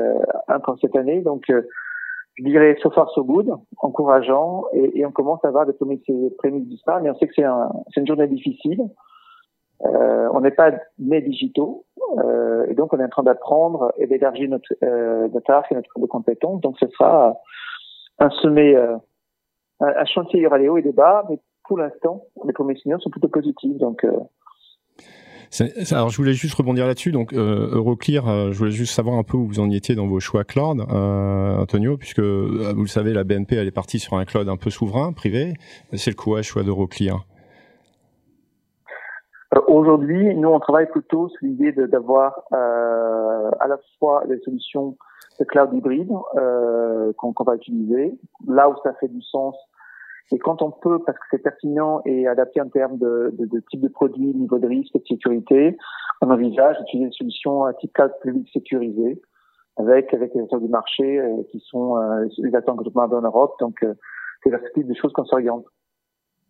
encore 0.50 0.78
cette 0.82 0.98
année. 0.98 1.22
Donc, 1.22 1.46
je 1.48 2.44
dirais 2.44 2.76
so 2.82 2.90
far 2.92 3.10
so 3.12 3.24
good, 3.24 3.50
encourageant, 3.78 4.66
et, 4.74 5.00
et 5.00 5.06
on 5.06 5.12
commence 5.12 5.40
à 5.46 5.48
avoir 5.48 5.66
des 5.66 5.72
prémices 5.72 6.68
du 6.68 6.78
ça, 6.80 7.00
mais 7.02 7.10
on 7.10 7.16
sait 7.16 7.28
que 7.28 7.34
c'est 7.34 7.46
un, 7.46 7.70
une 7.96 8.06
journée 8.06 8.28
difficile. 8.28 8.82
on 9.80 10.42
n'est 10.42 10.52
pas 10.52 10.72
nés 11.00 11.22
digitaux, 11.22 11.86
et 12.68 12.74
donc 12.74 12.92
on 12.92 13.00
est 13.00 13.06
en 13.06 13.10
train 13.16 13.24
d'apprendre 13.24 13.94
et 13.98 14.08
d'élargir 14.08 14.50
notre, 14.50 14.74
notre 15.34 15.50
art 15.50 15.64
et 15.72 15.76
notre 15.76 15.98
de 15.98 16.06
compétences. 16.06 16.60
Donc, 16.60 16.76
ce 16.82 16.88
sera 16.88 17.38
un 18.20 18.30
sommet 18.42 18.76
un 19.88 20.06
chantier, 20.06 20.40
il 20.40 20.44
y 20.44 20.48
aura 20.48 20.60
des 20.60 20.70
hauts 20.70 20.78
et 20.78 20.82
des 20.82 20.92
bas, 20.92 21.26
mais 21.30 21.40
pour 21.68 21.78
l'instant, 21.78 22.24
les 22.46 22.54
premiers 22.54 22.76
signaux 22.76 23.00
sont 23.00 23.10
plutôt 23.10 23.28
positifs. 23.28 23.78
Donc, 23.78 24.04
euh, 24.04 24.12
alors, 25.92 26.10
je 26.10 26.18
voulais 26.18 26.34
juste 26.34 26.56
rebondir 26.56 26.88
là-dessus. 26.88 27.12
Donc, 27.12 27.34
euh, 27.34 27.76
Euroclear, 27.76 28.28
euh, 28.28 28.52
je 28.52 28.58
voulais 28.58 28.72
juste 28.72 28.94
savoir 28.94 29.18
un 29.18 29.24
peu 29.24 29.38
où 29.38 29.46
vous 29.46 29.60
en 29.60 29.70
étiez 29.70 29.96
dans 29.96 30.08
vos 30.08 30.20
choix 30.20 30.44
cloud, 30.44 30.80
euh, 30.80 31.58
Antonio, 31.58 31.98
puisque 31.98 32.20
vous 32.20 32.82
le 32.82 32.88
savez, 32.88 33.14
la 33.14 33.24
BNP 33.24 33.56
elle 33.56 33.68
est 33.68 33.72
partie 33.72 34.00
sur 34.00 34.16
un 34.16 34.26
cloud 34.26 34.50
un 34.50 34.58
peu 34.58 34.70
souverain, 34.70 35.14
privé. 35.14 35.54
C'est 35.94 36.12
le 36.12 36.16
quoi, 36.16 36.42
choix 36.42 36.64
d'Euroclear? 36.64 37.26
Aujourd'hui, 39.68 40.34
nous, 40.36 40.50
on 40.50 40.60
travaille 40.60 40.90
plutôt 40.90 41.30
sur 41.30 41.40
l'idée 41.44 41.72
d'avoir 41.72 42.42
à 42.52 43.68
la 43.68 43.78
fois 44.00 44.24
des 44.28 44.40
solutions 44.40 44.98
de 45.40 45.46
cloud 45.46 45.70
hybride 45.74 46.10
qu'on 47.18 47.44
va 47.46 47.56
utiliser, 47.56 48.18
là 48.48 48.70
où 48.70 48.74
ça 48.84 48.94
fait 49.00 49.08
du 49.08 49.22
sens 49.22 49.56
et 50.32 50.40
quand 50.40 50.62
on 50.62 50.72
peut, 50.72 51.00
parce 51.06 51.18
que 51.18 51.24
c'est 51.32 51.44
pertinent 51.44 52.02
et 52.06 52.28
adapté 52.28 52.62
en 52.62 52.70
termes 52.70 52.98
de, 52.98 53.34
de, 53.38 53.46
de, 53.46 53.64
type 53.70 53.82
de 53.82 53.88
produit, 53.88 54.34
niveau 54.34 54.58
de 54.58 54.68
risque 54.68 54.96
et 54.96 55.00
de 55.00 55.06
sécurité, 55.06 55.78
on 56.22 56.32
envisage 56.32 56.78
d'utiliser 56.80 57.10
des 57.10 57.16
solutions 57.16 57.66
à 57.66 57.74
type 57.74 57.94
cloud 57.94 58.12
public 58.22 58.48
sécurisé 58.52 59.22
avec 59.78 60.14
avec 60.14 60.34
les 60.34 60.42
acteurs 60.42 60.62
du 60.62 60.70
marché 60.70 61.20
euh, 61.20 61.44
qui 61.52 61.60
sont 61.60 61.98
euh, 61.98 62.26
les 62.38 62.56
attentes 62.56 62.80
que 62.84 62.98
en 62.98 63.22
Europe. 63.22 63.56
Donc, 63.60 63.84
euh, 63.84 63.94
c'est 64.44 64.50
la 64.50 64.60
type 64.74 64.88
des 64.88 64.96
choses 64.96 65.12
qu'on 65.14 65.26
s'oriente. 65.26 65.66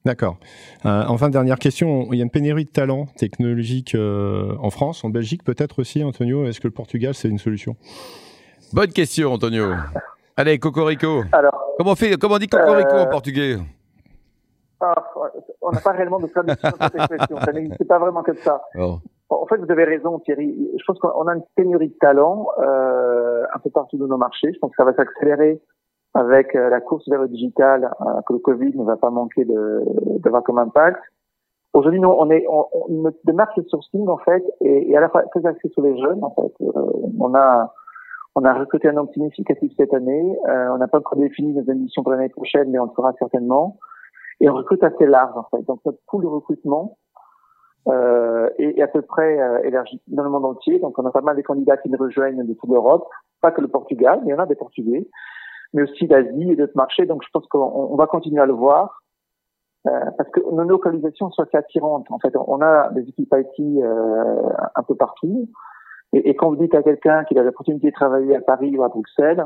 D'accord. 0.05 0.37
Euh, 0.85 1.03
enfin, 1.07 1.29
dernière 1.29 1.59
question. 1.59 2.11
Il 2.11 2.17
y 2.17 2.21
a 2.21 2.23
une 2.23 2.29
pénurie 2.29 2.65
de 2.65 2.69
talents 2.69 3.05
technologiques 3.17 3.95
euh, 3.95 4.55
en 4.59 4.69
France, 4.69 5.05
en 5.05 5.09
Belgique 5.09 5.43
peut-être 5.43 5.79
aussi, 5.79 6.03
Antonio? 6.03 6.45
Est-ce 6.45 6.59
que 6.59 6.67
le 6.67 6.73
Portugal, 6.73 7.13
c'est 7.13 7.29
une 7.29 7.37
solution? 7.37 7.77
Bonne 8.73 8.91
question, 8.91 9.31
Antonio. 9.31 9.71
Allez, 10.35 10.59
Cocorico. 10.59 11.23
Alors, 11.31 11.73
comment, 11.77 11.91
on 11.91 11.95
fait, 11.95 12.17
comment 12.17 12.35
on 12.35 12.39
dit 12.39 12.47
Cocorico 12.47 12.95
en 12.95 13.05
euh, 13.05 13.09
portugais 13.09 13.57
ah, 14.81 14.95
On 15.61 15.71
n'a 15.71 15.79
pas 15.79 15.91
réellement 15.91 16.19
de 16.19 16.27
traduction 16.27 16.69
de 16.69 16.75
cette 16.83 16.95
expression. 16.95 17.37
Ça 17.39 17.51
n'existe 17.51 17.87
pas 17.87 17.99
vraiment 17.99 18.23
que 18.23 18.33
ça. 18.37 18.61
Oh. 18.79 18.97
En 19.29 19.45
fait, 19.45 19.57
vous 19.57 19.71
avez 19.71 19.83
raison, 19.83 20.19
Thierry. 20.19 20.69
Je 20.77 20.83
pense 20.85 20.99
qu'on 20.99 21.27
a 21.27 21.35
une 21.35 21.43
pénurie 21.55 21.89
de 21.89 21.97
talent 21.99 22.47
euh, 22.59 23.43
un 23.53 23.59
peu 23.59 23.69
partout 23.69 23.97
dans 23.97 24.07
nos 24.07 24.17
marchés. 24.17 24.51
Je 24.53 24.59
pense 24.59 24.71
que 24.71 24.77
ça 24.77 24.85
va 24.85 24.93
s'accélérer 24.93 25.61
avec 26.13 26.55
euh, 26.55 26.69
la 26.69 26.81
course 26.81 27.07
vers 27.09 27.21
le 27.21 27.27
digital 27.27 27.91
euh, 28.01 28.21
que 28.27 28.33
le 28.33 28.39
Covid 28.39 28.77
ne 28.77 28.83
va 28.83 28.97
pas 28.97 29.09
manquer 29.09 29.45
d'avoir 30.19 30.43
comme 30.43 30.59
impact. 30.59 31.01
Aujourd'hui, 31.73 31.99
nous, 31.99 32.09
on 32.09 32.29
est, 32.29 32.45
on, 32.47 32.67
on, 32.71 32.87
notre 33.01 33.17
démarche 33.25 33.55
de 33.55 33.63
sourcing, 33.63 34.07
en 34.07 34.17
fait, 34.17 34.43
et, 34.61 34.91
et 34.91 34.97
à 34.97 35.01
la 35.01 35.09
fois 35.09 35.23
très 35.31 35.43
axée 35.45 35.69
sur 35.69 35.81
les 35.81 35.99
jeunes, 35.99 36.23
en 36.23 36.29
fait. 36.31 36.53
Euh, 36.61 36.91
on 37.19 37.33
a 37.33 37.73
on 38.35 38.43
a 38.45 38.53
recruté 38.53 38.89
un 38.89 38.93
nombre 38.93 39.13
significatif 39.13 39.71
cette 39.77 39.93
année. 39.93 40.37
Euh, 40.49 40.69
on 40.71 40.77
n'a 40.77 40.87
pas 40.87 40.99
encore 40.99 41.17
défini 41.17 41.53
nos 41.53 41.69
ambitions 41.71 42.03
pour 42.03 42.11
l'année 42.11 42.29
prochaine, 42.29 42.69
mais 42.71 42.79
on 42.79 42.85
le 42.85 42.91
fera 42.95 43.13
certainement. 43.19 43.77
Et 44.39 44.49
on 44.49 44.53
recrute 44.53 44.83
assez 44.83 45.05
large, 45.05 45.37
en 45.37 45.43
fait. 45.55 45.63
Donc, 45.63 45.81
notre 45.85 45.99
pool 46.07 46.23
de 46.23 46.27
recrutement 46.27 46.97
euh, 47.87 48.49
est, 48.57 48.81
à 48.81 48.87
peu 48.87 49.01
près 49.01 49.39
euh, 49.39 49.61
élargi 49.63 50.01
dans 50.07 50.23
le 50.23 50.29
monde 50.29 50.45
entier. 50.45 50.79
Donc, 50.79 50.97
on 50.97 51.05
a 51.05 51.11
pas 51.11 51.21
mal 51.21 51.37
de 51.37 51.41
candidats 51.41 51.77
qui 51.77 51.89
nous 51.89 51.97
rejoignent 51.97 52.43
de 52.43 52.53
toute 52.53 52.69
l'Europe, 52.69 53.07
pas 53.41 53.51
que 53.51 53.61
le 53.61 53.67
Portugal, 53.67 54.19
mais 54.23 54.29
il 54.29 54.31
y 54.31 54.35
en 54.35 54.39
a 54.39 54.47
des 54.47 54.55
Portugais, 54.55 55.07
mais 55.73 55.83
aussi 55.83 56.07
d'Asie 56.07 56.51
et 56.51 56.55
d'autres 56.55 56.75
marchés. 56.75 57.05
Donc, 57.05 57.23
je 57.23 57.29
pense 57.31 57.45
qu'on 57.47 57.95
va 57.95 58.07
continuer 58.07 58.41
à 58.41 58.45
le 58.45 58.53
voir. 58.53 59.03
Euh, 59.85 60.11
parce 60.17 60.29
que 60.29 60.39
nos 60.39 60.63
localisations 60.63 61.29
sont 61.31 61.43
assez 61.43 61.57
attirantes. 61.57 62.07
En 62.09 62.17
fait, 62.17 62.33
on 62.35 62.61
a 62.61 62.89
des 62.91 63.01
équipes 63.01 63.33
IT 63.33 63.83
euh, 63.83 64.49
un 64.75 64.83
peu 64.83 64.95
partout. 64.95 65.49
Et, 66.13 66.29
et, 66.29 66.35
quand 66.35 66.49
vous 66.49 66.55
dites 66.55 66.75
à 66.75 66.83
quelqu'un 66.83 67.23
qu'il 67.25 67.37
a 67.39 67.43
l'opportunité 67.43 67.87
de 67.87 67.93
travailler 67.93 68.35
à 68.35 68.41
Paris 68.41 68.75
ou 68.77 68.83
à 68.83 68.89
Bruxelles, 68.89 69.43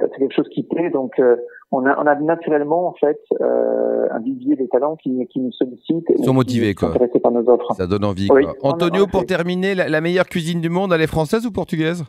euh, 0.00 0.06
c'est 0.12 0.18
quelque 0.18 0.34
chose 0.34 0.48
qui 0.52 0.62
plaît. 0.64 0.90
Donc, 0.90 1.12
euh, 1.18 1.36
on, 1.70 1.86
a, 1.86 1.96
on 2.00 2.06
a 2.06 2.14
naturellement 2.16 2.88
en 2.88 2.94
fait 2.94 3.20
euh, 3.40 4.06
un 4.10 4.20
vivier 4.20 4.56
des 4.56 4.68
talents 4.68 4.96
qui, 4.96 5.26
qui 5.28 5.40
nous 5.40 5.52
sollicitent. 5.52 6.06
Ils 6.18 6.24
sont 6.24 6.34
motivés, 6.34 6.74
quoi. 6.74 6.92
par 7.22 7.32
nos 7.32 7.48
offres. 7.48 7.74
Ça 7.74 7.86
donne 7.86 8.04
envie. 8.04 8.28
quoi. 8.28 8.54
Antonio, 8.62 9.06
pour 9.06 9.24
terminer, 9.24 9.74
la, 9.74 9.88
la, 9.88 10.00
meilleure 10.00 10.26
cuisine 10.26 10.60
du 10.60 10.68
monde, 10.68 10.92
elle 10.92 11.02
est 11.02 11.06
française 11.06 11.46
ou 11.46 11.50
portugaise? 11.50 12.04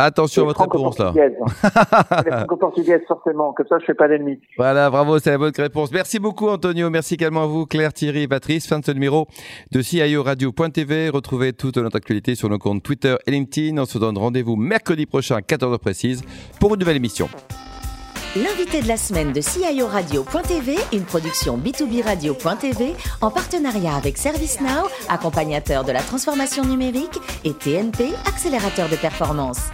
Attention 0.00 0.42
à 0.42 0.46
votre 0.46 0.62
réponse 0.62 0.98
là. 0.98 1.12
franco-portugaise 1.12 3.00
forcément, 3.08 3.52
comme 3.52 3.66
ça 3.68 3.78
je 3.80 3.84
fais 3.84 3.94
pas 3.94 4.06
d'ennemis. 4.06 4.40
Voilà, 4.56 4.90
bravo, 4.90 5.18
c'est 5.18 5.30
la 5.30 5.38
bonne 5.38 5.52
réponse. 5.56 5.90
Merci 5.92 6.20
beaucoup 6.20 6.48
Antonio, 6.48 6.88
merci 6.88 7.14
également 7.14 7.42
à 7.42 7.46
vous 7.46 7.66
Claire, 7.66 7.92
Thierry 7.92 8.22
et 8.22 8.28
Patrice. 8.28 8.68
Fin 8.68 8.78
de 8.78 8.84
ce 8.84 8.92
numéro 8.92 9.26
de 9.72 9.82
CIO 9.82 10.22
Radio.tv. 10.22 11.08
Retrouvez 11.10 11.52
toute 11.52 11.78
notre 11.78 11.96
actualité 11.96 12.36
sur 12.36 12.48
nos 12.48 12.58
comptes 12.58 12.82
Twitter 12.82 13.16
et 13.26 13.32
LinkedIn. 13.32 13.76
On 13.76 13.86
se 13.86 13.98
donne 13.98 14.16
rendez-vous 14.16 14.54
mercredi 14.54 15.04
prochain 15.04 15.36
à 15.36 15.40
14h 15.40 15.78
précise 15.78 16.22
pour 16.60 16.74
une 16.74 16.80
nouvelle 16.80 16.96
émission. 16.96 17.28
L'invité 18.36 18.82
de 18.82 18.88
la 18.88 18.98
semaine 18.98 19.32
de 19.32 19.40
CIO 19.40 19.86
Radio.tv, 19.86 20.76
une 20.92 21.04
production 21.04 21.56
B2B 21.56 22.04
Radio.tv 22.04 22.94
en 23.20 23.30
partenariat 23.30 23.96
avec 23.96 24.18
ServiceNow, 24.18 24.86
accompagnateur 25.08 25.82
de 25.82 25.92
la 25.92 26.02
transformation 26.02 26.64
numérique, 26.64 27.18
et 27.44 27.54
TNP, 27.54 28.10
accélérateur 28.26 28.88
de 28.90 28.96
performance. 28.96 29.70